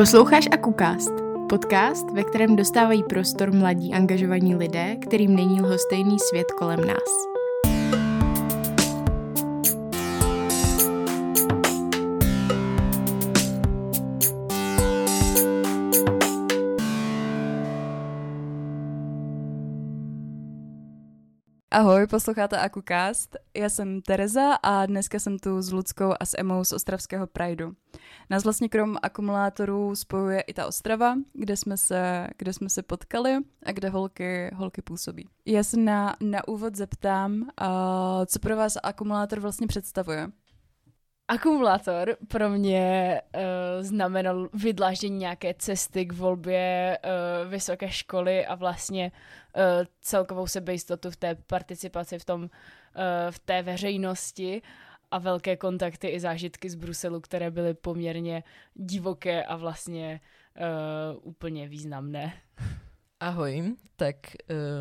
[0.00, 1.10] Posloucháš Akukast,
[1.48, 7.39] podcast, ve kterém dostávají prostor mladí angažovaní lidé, kterým není lhostejný svět kolem nás.
[21.80, 23.36] Ahoj, posloucháte Akukast.
[23.56, 27.72] Já jsem Tereza a dneska jsem tu s Ludskou a s Emou z Ostravského Prideu.
[28.30, 33.38] Nás vlastně krom akumulátorů spojuje i ta Ostrava, kde jsme se, kde jsme se potkali
[33.62, 35.28] a kde holky, holky působí.
[35.46, 37.46] Já se na, na úvod zeptám, uh,
[38.26, 40.30] co pro vás akumulátor vlastně představuje?
[41.30, 43.40] Akumulátor pro mě uh,
[43.82, 49.12] znamenal vydláždění nějaké cesty k volbě uh, vysoké školy a vlastně
[49.56, 49.62] uh,
[50.00, 52.48] celkovou sebejistotu v té participaci v, tom, uh,
[53.30, 54.62] v té veřejnosti
[55.10, 58.44] a velké kontakty i zážitky z Bruselu, které byly poměrně
[58.74, 60.20] divoké a vlastně
[60.56, 62.32] uh, úplně významné.
[63.20, 64.16] Ahoj, tak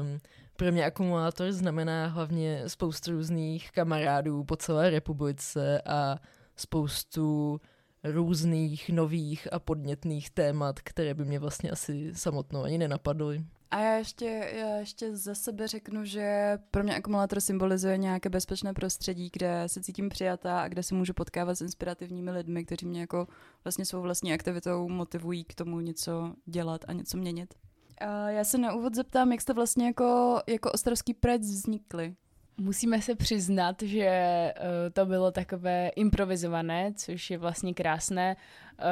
[0.01, 0.19] um,
[0.55, 6.15] pro mě akumulátor znamená hlavně spoustu různých kamarádů po celé republice a
[6.59, 7.59] spoustu
[8.03, 13.45] různých nových a podnětných témat, které by mě vlastně asi samotnou ani nenapadly.
[13.71, 18.73] A já ještě, já ještě za sebe řeknu, že pro mě akumulátor symbolizuje nějaké bezpečné
[18.73, 22.99] prostředí, kde se cítím přijatá a kde se můžu potkávat s inspirativními lidmi, kteří mě
[22.99, 23.27] jako
[23.63, 27.53] vlastně svou vlastní aktivitou motivují k tomu něco dělat a něco měnit.
[28.01, 32.15] A já se na úvod zeptám, jak jste vlastně jako, jako ostrovský prec vznikli?
[32.59, 38.35] Musíme se přiznat, že uh, to bylo takové improvizované, což je vlastně krásné.
[38.35, 38.85] Uh,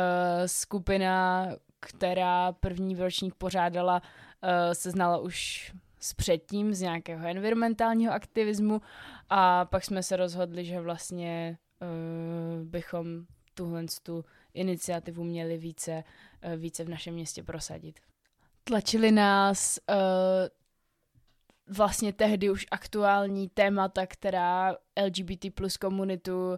[0.46, 1.48] skupina,
[1.80, 8.82] která první ročník pořádala, uh, se znala už s předtím z nějakého environmentálního aktivismu
[9.30, 11.58] a pak jsme se rozhodli, že vlastně
[12.64, 16.04] bychom tuhle tu iniciativu měli více,
[16.58, 18.00] více v našem městě prosadit.
[18.64, 19.80] Tlačili nás
[21.68, 26.56] vlastně tehdy už aktuální témata, která LGBT plus komunitu uh,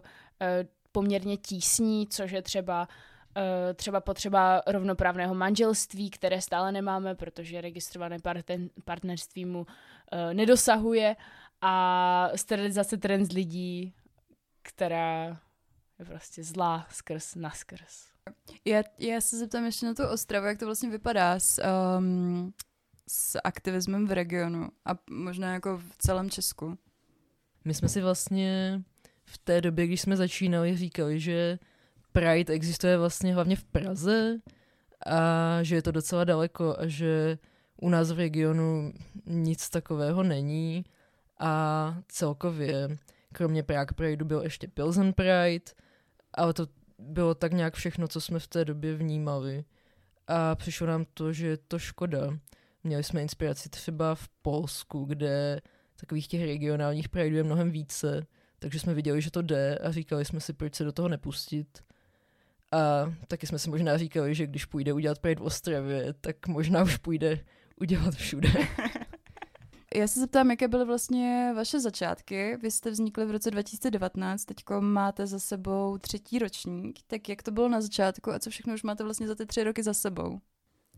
[0.92, 2.88] poměrně tísní, což je třeba
[3.36, 8.16] uh, třeba potřeba rovnoprávného manželství, které stále nemáme, protože registrované
[8.84, 9.66] partnerství mu uh,
[10.32, 11.16] nedosahuje
[11.60, 13.94] a sterilizace trans lidí,
[14.62, 15.40] která
[15.98, 18.10] je prostě zlá skrz naskrz.
[18.64, 21.62] Já, já se zeptám ještě na tu Ostravu, jak to vlastně vypadá s,
[21.98, 22.52] um,
[23.12, 26.78] s aktivismem v regionu a možná jako v celém Česku.
[27.64, 28.82] My jsme si vlastně
[29.24, 31.58] v té době, když jsme začínali, říkali, že
[32.12, 34.38] Pride existuje vlastně hlavně v Praze
[35.06, 37.38] a že je to docela daleko a že
[37.76, 38.92] u nás v regionu
[39.26, 40.84] nic takového není
[41.38, 42.98] a celkově
[43.32, 45.72] kromě Prague Prideu byl ještě Pilsen Pride,
[46.34, 46.66] ale to
[46.98, 49.64] bylo tak nějak všechno, co jsme v té době vnímali.
[50.26, 52.38] A přišlo nám to, že je to škoda,
[52.84, 55.60] Měli jsme inspiraci třeba v Polsku, kde
[55.96, 58.26] takových těch regionálních prajdů je mnohem více,
[58.58, 61.84] takže jsme viděli, že to jde a říkali jsme si, proč se do toho nepustit.
[62.72, 66.82] A taky jsme si možná říkali, že když půjde udělat Pride v Ostravě, tak možná
[66.82, 67.40] už půjde
[67.80, 68.48] udělat všude.
[69.94, 72.56] Já se zeptám, jaké byly vlastně vaše začátky.
[72.62, 76.98] Vy jste vznikli v roce 2019, teď máte za sebou třetí ročník.
[77.06, 79.64] Tak jak to bylo na začátku a co všechno už máte vlastně za ty tři
[79.64, 80.40] roky za sebou?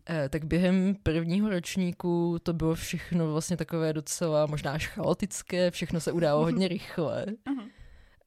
[0.09, 5.99] Eh, tak během prvního ročníku to bylo všechno vlastně takové docela možná až chaotické, všechno
[5.99, 7.25] se událo hodně rychle.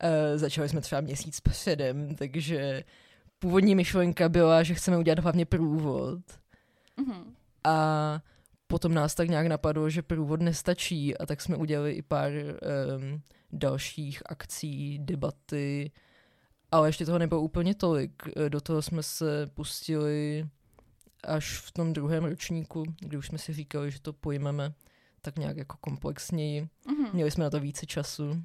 [0.01, 2.85] Eh, začali jsme třeba měsíc předem, takže
[3.39, 6.21] původní myšlenka byla, že chceme udělat hlavně průvod.
[7.65, 8.21] A
[8.67, 13.23] potom nás tak nějak napadlo, že průvod nestačí a tak jsme udělali i pár um,
[13.53, 15.91] dalších akcí, debaty,
[16.71, 18.23] ale ještě toho nebylo úplně tolik.
[18.37, 20.49] Eh, do toho jsme se pustili
[21.27, 24.73] až v tom druhém ročníku, kdy už jsme si říkali, že to pojmeme
[25.23, 26.63] tak nějak jako komplexněji.
[26.63, 27.13] Mm-hmm.
[27.13, 28.43] Měli jsme na to více času.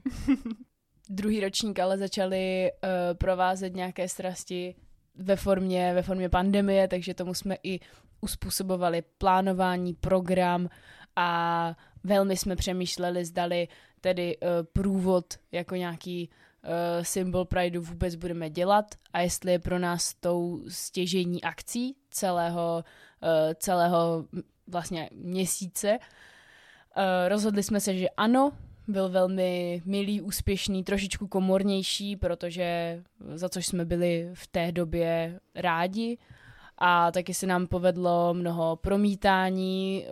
[1.09, 4.75] Druhý ročník ale začali uh, provázet nějaké strasti
[5.15, 7.79] ve formě, ve formě pandemie, takže tomu jsme i
[8.21, 10.69] uspůsobovali plánování, program
[11.15, 13.67] a velmi jsme přemýšleli, zdali
[14.01, 16.29] tedy uh, průvod jako nějaký
[17.01, 22.83] symbol Prideu vůbec budeme dělat a jestli je pro nás tou stěžení akcí celého,
[23.23, 24.25] uh, celého
[24.67, 25.97] vlastně měsíce.
[25.99, 28.51] Uh, rozhodli jsme se, že ano,
[28.87, 33.01] byl velmi milý, úspěšný, trošičku komornější, protože
[33.33, 36.17] za což jsme byli v té době rádi
[36.77, 40.05] a taky se nám povedlo mnoho promítání,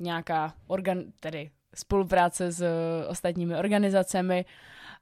[0.00, 2.64] nějaká organ, tedy spolupráce s
[3.08, 4.44] ostatními organizacemi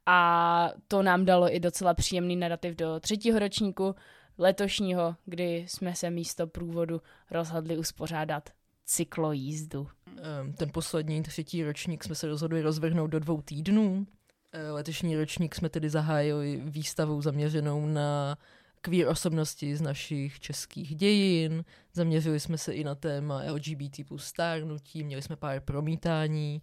[0.07, 3.95] a to nám dalo i docela příjemný narrativ do třetího ročníku,
[4.39, 7.01] letošního, kdy jsme se místo průvodu
[7.31, 8.51] rozhodli uspořádat
[8.85, 9.89] cyklojízdu.
[10.23, 14.07] Ehm, Ten poslední třetí ročník jsme se rozhodli rozvrhnout do dvou týdnů.
[14.53, 18.39] Eh, Letošní ročník jsme tedy zahájili výstavou zaměřenou na
[18.81, 21.65] queer osobnosti z našich českých dějin.
[21.93, 26.63] Zaměřili jsme se i na téma LGBT plus stárnutí, měli jsme pár promítání,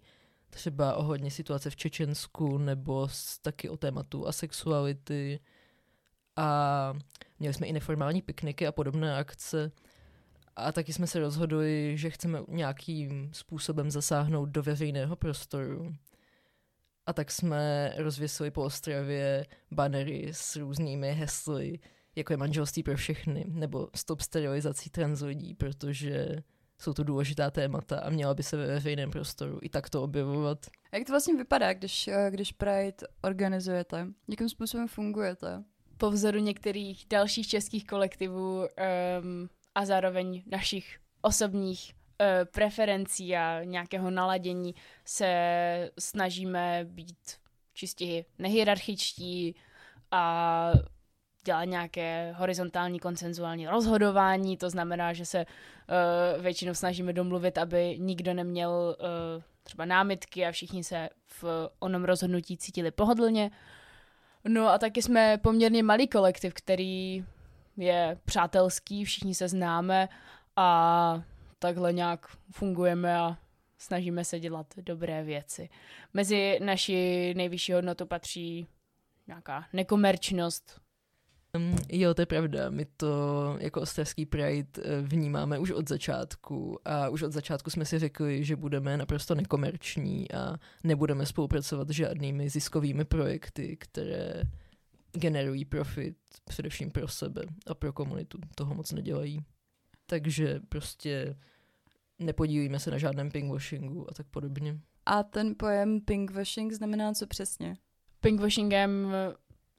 [0.50, 5.40] třeba ohledně situace v Čečensku nebo s, taky o tématu asexuality.
[6.36, 6.92] A
[7.38, 9.72] měli jsme i neformální pikniky a podobné akce.
[10.56, 15.94] A taky jsme se rozhodli, že chceme nějakým způsobem zasáhnout do veřejného prostoru.
[17.06, 21.78] A tak jsme rozvěsili po Ostravě banery s různými hesly,
[22.16, 26.42] jako je manželství pro všechny, nebo stop sterilizací trans lidí, protože
[26.80, 30.66] jsou to důležitá témata a měla by se ve veřejném prostoru i takto objevovat.
[30.92, 34.06] A jak to vlastně vypadá, když, eh, když Pride organizujete?
[34.28, 35.64] Jakým způsobem fungujete?
[35.96, 44.10] Po vzoru některých dalších českých kolektivů um, a zároveň našich osobních uh, preferencí a nějakého
[44.10, 44.74] naladění
[45.04, 47.16] se snažíme být
[47.74, 49.54] čistě nehierarchičtí
[50.10, 50.72] a
[51.44, 58.34] dělat nějaké horizontální konsenzuální rozhodování, to znamená, že se uh, většinou snažíme domluvit, aby nikdo
[58.34, 63.50] neměl uh, třeba námitky a všichni se v onom rozhodnutí cítili pohodlně.
[64.48, 67.24] No a taky jsme poměrně malý kolektiv, který
[67.76, 70.08] je přátelský, všichni se známe
[70.56, 71.22] a
[71.58, 73.36] takhle nějak fungujeme a
[73.78, 75.68] snažíme se dělat dobré věci.
[76.14, 78.66] Mezi naši nejvyšší hodnotu patří
[79.26, 80.80] nějaká nekomerčnost,
[81.88, 82.70] jo, to je pravda.
[82.70, 87.84] My to jako Ostravský Pride eh, vnímáme už od začátku a už od začátku jsme
[87.84, 94.42] si řekli, že budeme naprosto nekomerční a nebudeme spolupracovat s žádnými ziskovými projekty, které
[95.12, 98.38] generují profit především pro sebe a pro komunitu.
[98.54, 99.40] Toho moc nedělají.
[100.06, 101.36] Takže prostě
[102.18, 104.80] nepodílíme se na žádném pinkwashingu a tak podobně.
[105.06, 107.76] A ten pojem pinkwashing znamená co přesně?
[108.20, 109.12] pinkwashingem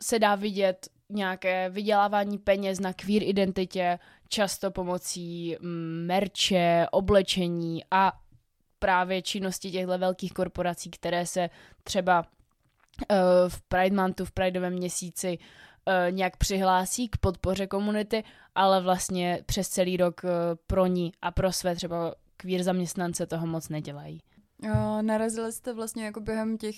[0.02, 4.00] se dá vidět nějaké vydělávání peněz na queer identitě,
[4.30, 8.14] často pomocí mm, merče, oblečení a
[8.80, 11.50] právě činnosti těchto velkých korporací, které se
[11.84, 13.18] třeba uh,
[13.48, 18.24] v Pride Monthu, v Prideovém měsíci uh, nějak přihlásí k podpoře komunity,
[18.56, 20.30] ale vlastně přes celý rok uh,
[20.68, 24.22] pro ní a pro své třeba queer zaměstnance toho moc nedělají.
[25.02, 26.76] Narazili jste vlastně jako během těch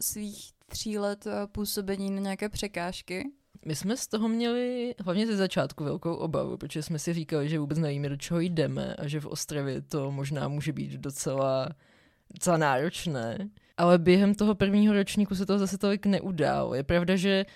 [0.00, 3.24] svých tří let uh, působení na nějaké překážky?
[3.66, 7.58] My jsme z toho měli hlavně ze začátku velkou obavu, protože jsme si říkali, že
[7.58, 11.68] vůbec nevíme, do čeho jdeme a že v Ostravě to možná může být docela,
[12.34, 13.48] docela náročné.
[13.76, 16.74] Ale během toho prvního ročníku se to zase tolik neudálo.
[16.74, 17.46] Je pravda, že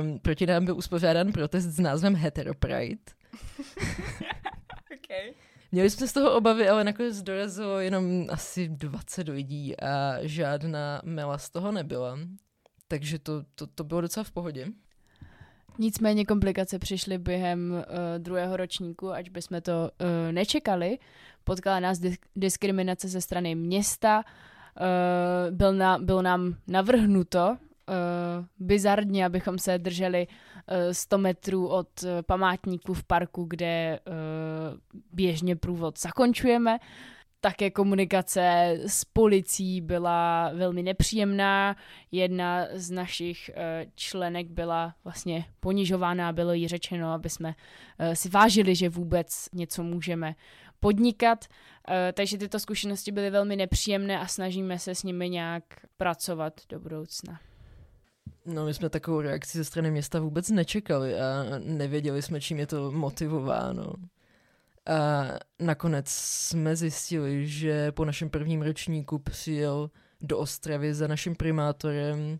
[0.00, 3.02] um, proti nám byl uspořádán protest s názvem Heteropride.
[4.94, 5.34] okay.
[5.72, 11.38] Měli jsme z toho obavy, ale nakonec dorazilo jenom asi 20 lidí a žádná mela
[11.38, 12.18] z toho nebyla.
[12.88, 14.66] Takže to, to, to bylo docela v pohodě.
[15.78, 17.82] Nicméně komplikace přišly během uh,
[18.18, 20.98] druhého ročníku, ať bychom to uh, nečekali.
[21.44, 24.24] Potkala nás dis- diskriminace ze strany města,
[24.80, 27.56] uh, byl na, bylo nám navrhnuto uh,
[28.58, 34.14] bizarně, abychom se drželi uh, 100 metrů od uh, památníku v parku, kde uh,
[35.12, 36.78] běžně průvod zakončujeme.
[37.44, 41.76] Také komunikace s policií byla velmi nepříjemná.
[42.12, 48.28] Jedna z našich uh, členek byla vlastně ponižována bylo jí řečeno, aby jsme uh, si
[48.28, 50.34] vážili, že vůbec něco můžeme
[50.80, 51.44] podnikat.
[51.44, 55.64] Uh, takže tyto zkušenosti byly velmi nepříjemné a snažíme se s nimi nějak
[55.96, 57.40] pracovat do budoucna.
[58.46, 62.66] No, my jsme takovou reakci ze strany města vůbec nečekali a nevěděli jsme, čím je
[62.66, 63.92] to motivováno.
[64.86, 65.24] A
[65.60, 72.38] nakonec jsme zjistili, že po našem prvním ročníku přijel do Ostravy za naším primátorem uh,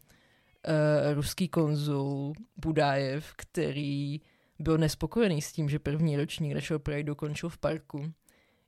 [1.15, 4.21] ruský konzul Budájev, který
[4.59, 8.13] byl nespokojený s tím, že první ročník našeho Pride dokončil v parku,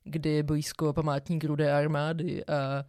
[0.03, 2.85] kde je blízko památník Rudé armády a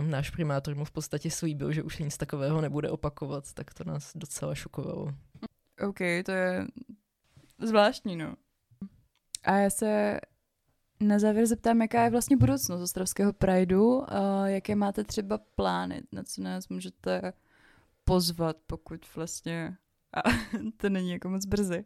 [0.00, 3.84] uh, náš primátor mu v podstatě slíbil, že už nic takového nebude opakovat, tak to
[3.84, 5.14] nás docela šokovalo.
[5.88, 6.66] OK, to je
[7.58, 8.34] zvláštní, no.
[9.42, 10.20] A já se
[11.00, 16.22] na závěr zeptám, jaká je vlastně budoucnost Ostravského Prideu, a jaké máte třeba plány, na
[16.22, 17.32] co nás můžete
[18.04, 19.76] pozvat, pokud vlastně
[20.16, 20.22] a
[20.76, 21.84] to není jako moc brzy.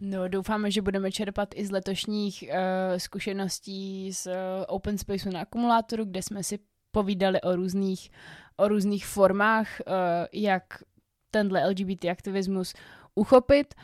[0.00, 4.32] No, doufáme, že budeme čerpat i z letošních uh, zkušeností z uh,
[4.68, 6.58] Open Spaceu na akumulátoru, kde jsme si
[6.90, 8.10] povídali o různých,
[8.56, 9.92] o různých formách, uh,
[10.32, 10.82] jak
[11.30, 12.74] tenhle LGBT aktivismus
[13.14, 13.74] uchopit.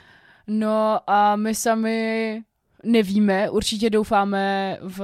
[0.47, 2.43] No a my sami
[2.85, 5.01] nevíme, určitě doufáme v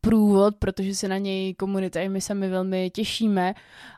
[0.00, 3.54] průvod, protože se na něj komunita i my sami velmi těšíme.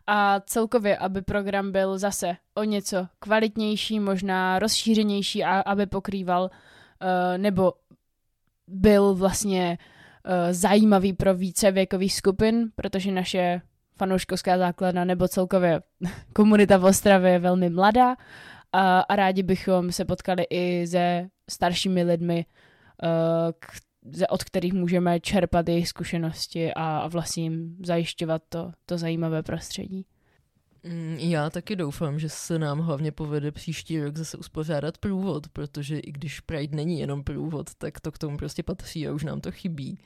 [0.07, 6.49] A celkově, aby program byl zase o něco kvalitnější, možná rozšířenější a aby pokrýval uh,
[7.37, 7.73] nebo
[8.69, 13.61] byl vlastně uh, zajímavý pro více věkových skupin, protože naše
[13.97, 15.83] fanouškovská základna nebo celkově
[16.33, 18.17] komunita v Ostravě je velmi mladá
[18.73, 22.47] a, a rádi bychom se potkali i se staršími lidmi,
[23.03, 23.51] uh,
[24.29, 30.07] od kterých můžeme čerpat jejich zkušenosti a, a vlastně jim zajišťovat to, to zajímavé prostředí.
[30.85, 35.99] Mm, já taky doufám, že se nám hlavně povede příští rok zase uspořádat průvod, protože
[35.99, 39.41] i když Pride není jenom průvod, tak to k tomu prostě patří a už nám
[39.41, 39.99] to chybí.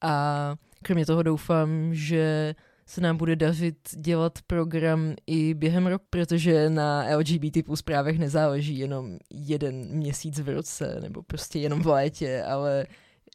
[0.00, 2.54] A kromě toho doufám, že
[2.86, 8.78] se nám bude dařit dělat program i během roku, protože na LGBT plus právech nezáleží
[8.78, 12.86] jenom jeden měsíc v roce nebo prostě jenom v létě, ale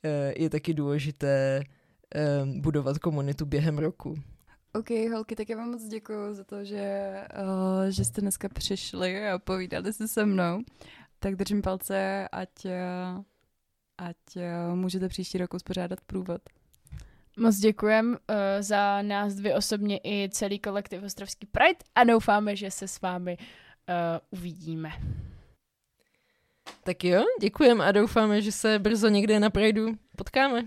[0.03, 1.63] eh, je taky důležité
[2.15, 4.15] eh, budovat komunitu během roku.
[4.73, 7.13] OK, holky, tak já vám moc děkuji za to, že,
[7.43, 10.61] uh, že jste dneska přišli a povídali se se mnou.
[11.19, 12.49] Tak držím palce, ať,
[13.97, 14.17] ať
[14.73, 16.41] můžete příští rok uspořádat průvod.
[17.39, 22.71] Moc děkujem uh, za nás dvě osobně i celý kolektiv Ostravský Pride a doufáme, že
[22.71, 24.89] se s vámi uh, uvidíme.
[26.83, 30.61] Tak jo, děkujeme a doufáme, že se brzo někde na Prideu potkáme.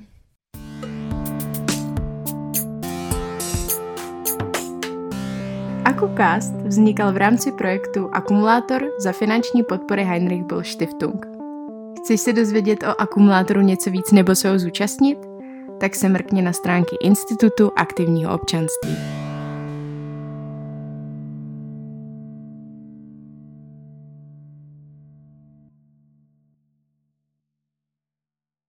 [5.84, 11.26] AkuCast vznikal v rámci projektu Akumulátor za finanční podpory Heinrich Böll Stiftung.
[11.98, 15.29] Chceš se dozvědět o akumulátoru něco víc nebo se ho zúčastnit?
[15.80, 18.96] Tak se mrkně na stránky Institutu aktivního občanství.